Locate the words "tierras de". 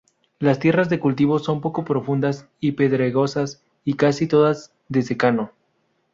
0.57-0.97